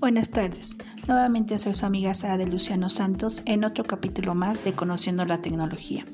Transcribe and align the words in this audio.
Buenas 0.00 0.30
tardes. 0.30 0.78
Nuevamente 1.06 1.58
soy 1.58 1.74
su 1.74 1.84
amiga 1.84 2.14
Sara 2.14 2.38
de 2.38 2.46
Luciano 2.46 2.88
Santos 2.88 3.42
en 3.44 3.64
otro 3.64 3.84
capítulo 3.84 4.34
más 4.34 4.64
de 4.64 4.72
Conociendo 4.72 5.26
la 5.26 5.42
Tecnología. 5.42 6.06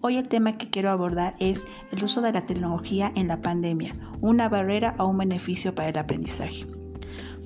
Hoy 0.00 0.16
el 0.16 0.28
tema 0.28 0.56
que 0.56 0.70
quiero 0.70 0.90
abordar 0.90 1.34
es 1.40 1.64
el 1.90 2.04
uso 2.04 2.22
de 2.22 2.30
la 2.30 2.42
tecnología 2.42 3.10
en 3.16 3.26
la 3.26 3.42
pandemia, 3.42 3.96
una 4.20 4.48
barrera 4.48 4.94
o 5.00 5.06
un 5.06 5.18
beneficio 5.18 5.74
para 5.74 5.88
el 5.88 5.98
aprendizaje. 5.98 6.66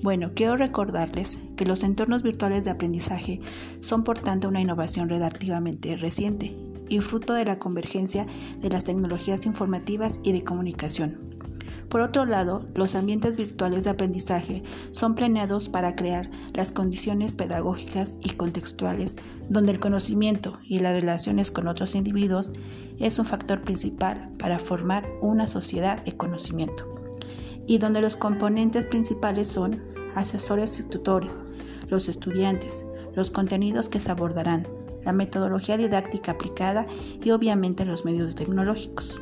Bueno, 0.03 0.33
quiero 0.35 0.59
recordarles 0.59 1.39
que 1.57 1.65
los 1.65 1.83
entornos 1.83 2.23
virtuales 2.23 2.67
de 2.67 2.73
aprendizaje 2.73 3.41
son 3.79 4.05
por 4.05 4.19
tanto 4.19 4.51
una 4.51 4.61
innovación 4.61 5.09
relativamente 5.09 5.97
reciente 5.97 6.55
y 6.91 7.01
fruto 7.01 7.33
de 7.33 7.47
la 7.47 7.59
convergencia 7.59 8.27
de 8.61 8.69
las 8.69 8.85
tecnologías 8.85 9.47
informativas 9.47 10.21
y 10.23 10.33
de 10.33 10.45
comunicación 10.45 11.40
por 11.91 12.03
otro 12.03 12.25
lado, 12.25 12.65
los 12.75 12.95
ambientes 12.95 13.37
virtuales 13.37 13.83
de 13.83 13.91
aprendizaje 13.91 14.63
son 14.93 15.17
planeados 15.17 15.69
para 15.69 15.97
crear 15.97 16.31
las 16.55 16.71
condiciones 16.71 17.35
pedagógicas 17.35 18.17
y 18.23 18.31
contextuales 18.31 19.17
donde 19.49 19.73
el 19.73 19.81
conocimiento 19.81 20.61
y 20.63 20.79
las 20.79 20.95
relaciones 20.95 21.51
con 21.51 21.67
otros 21.67 21.97
individuos 21.97 22.53
es 23.01 23.19
un 23.19 23.25
factor 23.25 23.63
principal 23.63 24.31
para 24.39 24.61
formar 24.61 25.09
una 25.21 25.49
sociedad 25.49 26.05
de 26.05 26.17
conocimiento 26.17 26.87
y 27.67 27.79
donde 27.79 28.01
los 28.01 28.15
componentes 28.15 28.87
principales 28.87 29.49
son 29.49 29.83
asesores 30.15 30.79
y 30.79 30.89
tutores, 30.89 31.41
los 31.89 32.09
estudiantes, 32.09 32.85
los 33.17 33.33
contenidos 33.33 33.89
que 33.89 33.99
se 33.99 34.13
abordarán, 34.13 34.69
la 35.05 35.13
metodología 35.13 35.77
didáctica 35.77 36.33
aplicada 36.33 36.87
y 37.21 37.31
obviamente 37.31 37.85
los 37.85 38.05
medios 38.05 38.37
tecnológicos. 38.37 39.21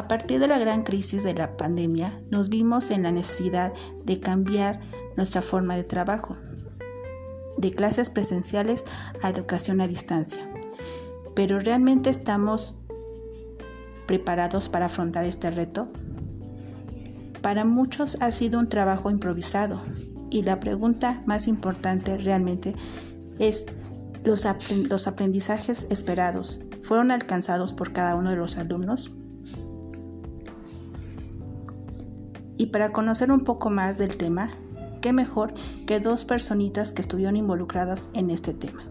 A 0.00 0.08
partir 0.08 0.40
de 0.40 0.48
la 0.48 0.58
gran 0.58 0.82
crisis 0.82 1.24
de 1.24 1.34
la 1.34 1.58
pandemia, 1.58 2.22
nos 2.30 2.48
vimos 2.48 2.90
en 2.90 3.02
la 3.02 3.12
necesidad 3.12 3.74
de 4.02 4.18
cambiar 4.18 4.80
nuestra 5.14 5.42
forma 5.42 5.76
de 5.76 5.84
trabajo, 5.84 6.38
de 7.58 7.70
clases 7.72 8.08
presenciales 8.08 8.86
a 9.22 9.28
educación 9.28 9.78
a 9.82 9.86
distancia. 9.86 10.40
Pero 11.34 11.58
¿realmente 11.58 12.08
estamos 12.08 12.80
preparados 14.06 14.70
para 14.70 14.86
afrontar 14.86 15.26
este 15.26 15.50
reto? 15.50 15.88
Para 17.42 17.66
muchos 17.66 18.22
ha 18.22 18.30
sido 18.30 18.58
un 18.58 18.70
trabajo 18.70 19.10
improvisado 19.10 19.82
y 20.30 20.44
la 20.44 20.60
pregunta 20.60 21.20
más 21.26 21.46
importante 21.46 22.16
realmente 22.16 22.74
es, 23.38 23.66
¿los, 24.24 24.46
aprendizajes 24.46 25.88
esperados 25.90 26.60
fueron 26.80 27.10
alcanzados 27.10 27.74
por 27.74 27.92
cada 27.92 28.14
uno 28.14 28.30
de 28.30 28.36
los 28.36 28.56
alumnos? 28.56 29.14
Y 32.60 32.66
para 32.66 32.90
conocer 32.90 33.32
un 33.32 33.40
poco 33.40 33.70
más 33.70 33.96
del 33.96 34.18
tema, 34.18 34.50
qué 35.00 35.14
mejor 35.14 35.54
que 35.86 35.98
dos 35.98 36.26
personitas 36.26 36.92
que 36.92 37.00
estuvieron 37.00 37.36
involucradas 37.36 38.10
en 38.12 38.28
este 38.28 38.52
tema. 38.52 38.82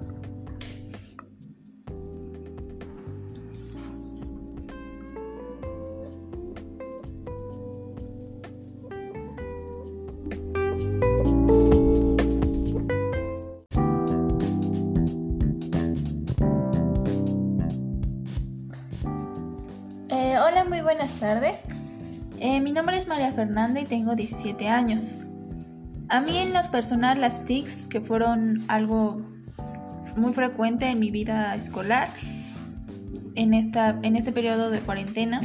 Eh, 20.10 20.40
hola, 20.40 20.66
muy 20.68 20.82
buenas 20.82 21.20
tardes. 21.20 21.66
Eh, 22.42 22.62
mi 22.62 22.72
nombre 22.72 22.98
es 22.98 23.06
María 23.10 23.34
Fernanda 23.34 23.82
y 23.82 23.86
tengo 23.86 24.16
17 24.16 24.70
años. 24.70 25.16
A 26.08 26.22
mí 26.22 26.38
en 26.38 26.54
lo 26.54 26.62
personal 26.72 27.20
las 27.20 27.44
TICs, 27.44 27.88
que 27.88 28.00
fueron 28.00 28.64
algo 28.70 29.22
muy 30.16 30.32
frecuente 30.32 30.88
en 30.88 31.00
mi 31.00 31.12
vida 31.12 31.54
escolar, 31.56 32.08
en, 33.36 33.54
esta, 33.54 34.00
en 34.04 34.16
este 34.16 34.32
periodo 34.32 34.70
de 34.70 34.80
cuarentena, 34.80 35.42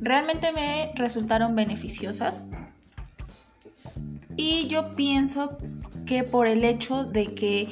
realmente 0.00 0.52
me 0.52 0.92
resultaron 0.94 1.56
beneficiosas. 1.56 2.44
Y 4.36 4.68
yo 4.68 4.94
pienso 4.94 5.58
que 6.06 6.22
por 6.22 6.46
el 6.46 6.62
hecho 6.62 7.02
de 7.02 7.34
que 7.34 7.68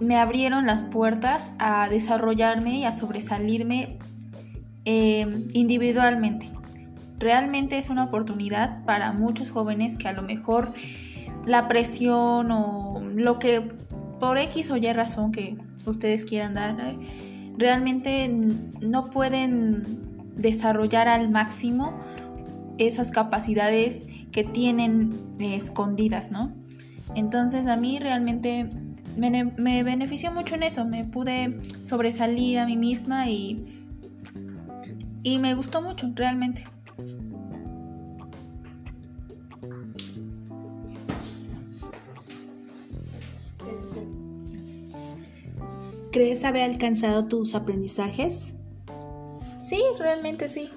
me 0.00 0.16
abrieron 0.16 0.66
las 0.66 0.82
puertas 0.82 1.52
a 1.60 1.88
desarrollarme 1.88 2.78
y 2.78 2.84
a 2.84 2.90
sobresalirme 2.90 3.96
eh, 4.84 5.46
individualmente 5.52 6.59
realmente 7.20 7.78
es 7.78 7.90
una 7.90 8.04
oportunidad 8.04 8.84
para 8.84 9.12
muchos 9.12 9.50
jóvenes 9.50 9.96
que 9.96 10.08
a 10.08 10.12
lo 10.12 10.22
mejor 10.22 10.72
la 11.46 11.68
presión 11.68 12.50
o 12.50 13.00
lo 13.14 13.38
que 13.38 13.60
por 14.18 14.38
X 14.38 14.70
o 14.70 14.76
Y 14.76 14.92
razón 14.92 15.30
que 15.30 15.56
ustedes 15.86 16.24
quieran 16.24 16.54
dar, 16.54 16.78
eh, 16.80 16.96
realmente 17.56 18.28
no 18.28 19.10
pueden 19.10 19.82
desarrollar 20.36 21.08
al 21.08 21.30
máximo 21.30 21.98
esas 22.78 23.10
capacidades 23.10 24.06
que 24.32 24.42
tienen 24.42 25.12
escondidas, 25.38 26.30
¿no? 26.30 26.52
Entonces 27.14 27.66
a 27.66 27.76
mí 27.76 27.98
realmente 27.98 28.68
me, 29.16 29.44
me, 29.44 29.82
benefició 29.82 30.32
mucho 30.32 30.54
en 30.54 30.62
eso, 30.62 30.84
me 30.84 31.04
pude 31.04 31.58
sobresalir 31.82 32.58
a 32.58 32.66
mí 32.66 32.76
misma 32.76 33.28
y, 33.28 33.64
y 35.22 35.38
me 35.38 35.54
gustó 35.54 35.82
mucho, 35.82 36.10
realmente. 36.14 36.64
¿Crees 46.12 46.44
haber 46.44 46.62
alcanzado 46.62 47.26
tus 47.26 47.54
aprendizajes? 47.54 48.54
Sí, 49.60 49.80
realmente 49.98 50.48
sí. 50.48 50.68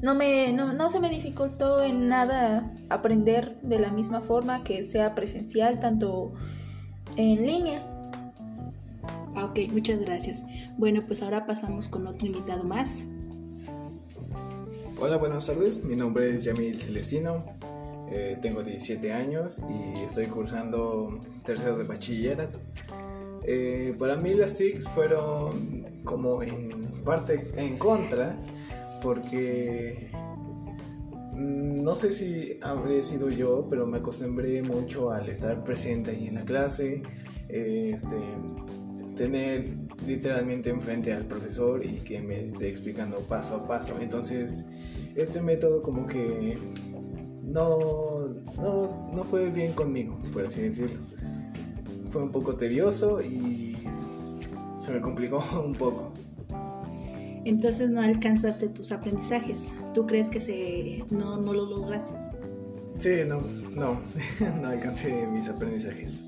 no, 0.00 0.14
me, 0.14 0.52
no, 0.52 0.88
se 0.88 1.00
me 1.00 1.10
dificultó 1.10 1.82
en 1.82 2.06
nada 2.06 2.70
aprender 2.88 3.58
de 3.62 3.80
la 3.80 3.90
misma 3.90 4.20
forma 4.20 4.62
que 4.62 4.84
sea 4.84 5.16
presencial, 5.16 5.80
tanto 5.80 6.34
en 7.16 7.44
línea. 7.44 7.82
Ah, 9.34 9.46
ok, 9.46 9.72
muchas 9.72 9.98
gracias. 9.98 10.42
Bueno, 10.78 11.02
pues 11.04 11.22
ahora 11.22 11.44
pasamos 11.44 11.88
con 11.88 12.06
otro 12.06 12.26
invitado 12.26 12.62
más. 12.62 13.06
Hola, 15.00 15.16
buenas 15.16 15.46
tardes. 15.46 15.82
Mi 15.82 15.96
nombre 15.96 16.30
es 16.32 16.44
Yamil 16.44 16.80
Celestino. 16.80 17.44
Eh, 18.12 18.38
tengo 18.40 18.62
17 18.62 19.12
años 19.12 19.60
y 19.68 20.04
estoy 20.04 20.26
cursando 20.26 21.18
tercero 21.44 21.76
de 21.76 21.84
bachillerato. 21.84 22.60
Eh, 23.46 23.94
para 23.98 24.16
mí 24.16 24.32
las 24.34 24.54
TICs 24.54 24.88
fueron 24.88 26.00
como 26.04 26.42
en 26.42 26.92
parte 27.04 27.46
en 27.56 27.78
contra, 27.78 28.36
porque 29.02 30.10
mm, 31.34 31.82
no 31.82 31.94
sé 31.94 32.12
si 32.12 32.58
habré 32.62 33.02
sido 33.02 33.28
yo, 33.28 33.66
pero 33.68 33.86
me 33.86 33.98
acostumbré 33.98 34.62
mucho 34.62 35.10
al 35.10 35.28
estar 35.28 35.62
presente 35.62 36.12
ahí 36.12 36.28
en 36.28 36.36
la 36.36 36.44
clase, 36.44 37.02
este, 37.48 38.16
tener 39.16 39.66
literalmente 40.06 40.70
enfrente 40.70 41.12
al 41.12 41.26
profesor 41.26 41.84
y 41.84 41.98
que 41.98 42.20
me 42.20 42.42
esté 42.42 42.68
explicando 42.68 43.20
paso 43.20 43.56
a 43.56 43.68
paso. 43.68 43.98
Entonces, 44.00 44.66
este 45.14 45.42
método 45.42 45.82
como 45.82 46.06
que 46.06 46.58
no, 47.46 48.28
no, 48.56 48.86
no 49.12 49.24
fue 49.24 49.50
bien 49.50 49.72
conmigo, 49.72 50.18
por 50.32 50.46
así 50.46 50.62
decirlo 50.62 50.98
fue 52.14 52.22
un 52.22 52.30
poco 52.30 52.54
tedioso 52.54 53.20
y 53.20 53.76
se 54.78 54.92
me 54.92 55.00
complicó 55.00 55.44
un 55.66 55.74
poco. 55.74 56.12
Entonces 57.44 57.90
no 57.90 58.00
alcanzaste 58.00 58.68
tus 58.68 58.92
aprendizajes. 58.92 59.72
¿Tú 59.94 60.06
crees 60.06 60.30
que 60.30 60.38
se 60.38 61.02
no, 61.10 61.36
no 61.36 61.52
lo 61.52 61.66
lograste? 61.66 62.12
Sí, 62.98 63.10
no, 63.26 63.40
no, 63.74 63.98
no 64.62 64.68
alcancé 64.68 65.26
mis 65.26 65.48
aprendizajes. 65.48 66.20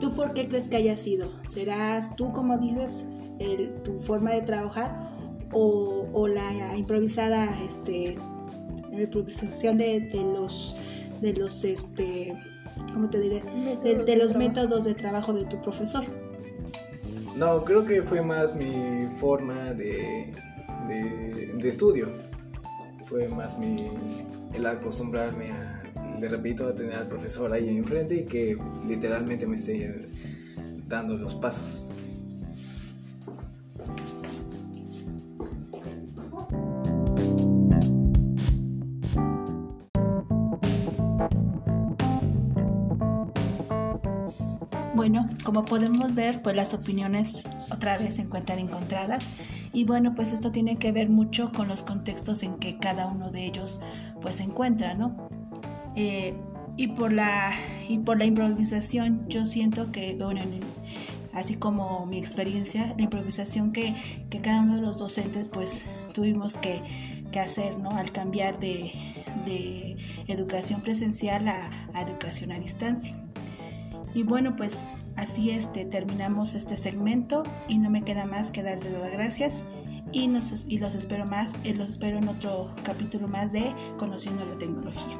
¿Tú 0.00 0.14
por 0.14 0.34
qué 0.34 0.46
crees 0.46 0.64
que 0.64 0.76
haya 0.76 0.98
sido? 0.98 1.30
¿Serás 1.46 2.14
tú, 2.14 2.30
como 2.34 2.58
dices, 2.58 3.04
el, 3.38 3.72
tu 3.82 3.98
forma 3.98 4.32
de 4.32 4.42
trabajar 4.42 5.10
o, 5.50 6.06
o 6.12 6.28
la 6.28 6.76
improvisada, 6.76 7.58
este, 7.66 8.18
la 8.92 9.00
improvisación 9.00 9.78
de, 9.78 10.00
de 10.00 10.20
los, 10.20 10.76
de 11.22 11.32
los, 11.32 11.64
este, 11.64 12.34
¿cómo 12.92 13.08
te 13.08 13.18
diré? 13.20 13.42
De, 13.82 14.16
los 14.16 14.34
métodos 14.34 14.84
de 14.84 14.94
trabajo 14.94 15.32
de 15.32 15.44
tu 15.44 15.60
profesor. 15.60 16.04
No, 17.36 17.64
creo 17.64 17.84
que 17.84 18.02
fue 18.02 18.22
más 18.22 18.54
mi 18.54 19.06
forma 19.20 19.72
de, 19.74 20.32
de, 20.88 21.68
estudio. 21.68 22.08
Fue 23.08 23.28
más 23.28 23.58
mi, 23.58 23.76
el 24.54 24.66
acostumbrarme 24.66 25.52
a, 25.52 25.82
le 26.20 26.28
repito, 26.28 26.66
a 26.66 26.74
tener 26.74 26.94
al 26.94 27.06
profesor 27.06 27.52
ahí 27.52 27.76
enfrente 27.76 28.14
y 28.16 28.24
que 28.24 28.58
literalmente 28.86 29.46
me 29.46 29.56
esté 29.56 30.06
dando 30.88 31.16
los 31.16 31.34
pasos. 31.34 31.86
Bueno, 45.08 45.26
como 45.42 45.64
podemos 45.64 46.14
ver, 46.14 46.42
pues 46.42 46.54
las 46.54 46.74
opiniones 46.74 47.46
otra 47.72 47.96
vez 47.96 48.16
se 48.16 48.22
encuentran 48.22 48.58
encontradas 48.58 49.24
y 49.72 49.84
bueno, 49.84 50.14
pues 50.14 50.32
esto 50.32 50.50
tiene 50.50 50.76
que 50.76 50.92
ver 50.92 51.08
mucho 51.08 51.50
con 51.50 51.66
los 51.66 51.80
contextos 51.80 52.42
en 52.42 52.58
que 52.58 52.76
cada 52.76 53.06
uno 53.06 53.30
de 53.30 53.46
ellos 53.46 53.80
pues 54.20 54.36
se 54.36 54.42
encuentra, 54.42 54.92
¿no? 54.92 55.30
Eh, 55.96 56.34
y 56.76 56.88
por 56.88 57.10
la 57.10 57.52
y 57.88 57.96
por 58.00 58.18
la 58.18 58.26
improvisación 58.26 59.26
yo 59.30 59.46
siento 59.46 59.92
que 59.92 60.14
bueno, 60.14 60.42
así 61.32 61.54
como 61.54 62.04
mi 62.04 62.18
experiencia, 62.18 62.92
la 62.98 63.04
improvisación 63.04 63.72
que, 63.72 63.94
que 64.28 64.42
cada 64.42 64.60
uno 64.60 64.76
de 64.76 64.82
los 64.82 64.98
docentes 64.98 65.48
pues 65.48 65.86
tuvimos 66.12 66.58
que, 66.58 66.82
que 67.32 67.40
hacer, 67.40 67.78
¿no? 67.78 67.92
Al 67.92 68.12
cambiar 68.12 68.60
de, 68.60 68.92
de 69.46 69.96
educación 70.26 70.82
presencial 70.82 71.48
a, 71.48 71.88
a 71.94 72.02
educación 72.02 72.52
a 72.52 72.58
distancia. 72.58 73.16
Y 74.18 74.24
bueno, 74.24 74.56
pues 74.56 74.94
así 75.14 75.52
este, 75.52 75.84
terminamos 75.84 76.54
este 76.54 76.76
segmento 76.76 77.44
y 77.68 77.78
no 77.78 77.88
me 77.88 78.02
queda 78.02 78.24
más 78.24 78.50
que 78.50 78.64
darle 78.64 78.90
las 78.90 79.12
gracias 79.12 79.62
y, 80.10 80.26
nos, 80.26 80.68
y 80.68 80.80
los 80.80 80.96
espero 80.96 81.24
más, 81.24 81.56
eh, 81.62 81.72
los 81.72 81.90
espero 81.90 82.18
en 82.18 82.28
otro 82.28 82.74
capítulo 82.82 83.28
más 83.28 83.52
de 83.52 83.72
Conociendo 83.96 84.44
la 84.44 84.58
Tecnología. 84.58 85.16